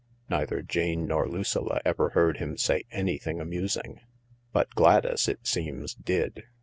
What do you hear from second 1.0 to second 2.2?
nor Lucilla ever